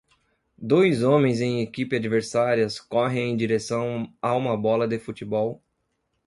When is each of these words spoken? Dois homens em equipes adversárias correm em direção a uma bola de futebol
Dois 0.57 1.03
homens 1.03 1.41
em 1.41 1.61
equipes 1.61 1.95
adversárias 1.99 2.79
correm 2.79 3.29
em 3.33 3.37
direção 3.37 4.11
a 4.19 4.33
uma 4.35 4.57
bola 4.57 4.87
de 4.87 4.97
futebol 4.97 5.61